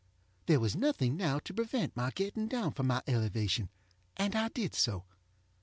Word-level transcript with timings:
There 0.47 0.59
was 0.59 0.75
nothing 0.75 1.15
now 1.15 1.37
to 1.37 1.53
prevent 1.53 1.95
my 1.95 2.09
getting 2.09 2.47
down 2.47 2.71
from 2.71 2.87
my 2.87 3.03
elevation, 3.05 3.69
and 4.17 4.35
I 4.35 4.47
did 4.47 4.73
so. 4.73 5.03